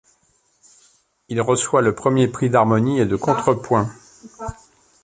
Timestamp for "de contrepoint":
3.05-3.87